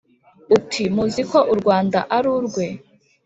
uti: 0.55 0.83
muzi 0.95 1.21
ko 1.31 1.39
u 1.53 1.55
rwanda 1.59 1.99
ari 2.15 2.27
urwe 2.35 2.65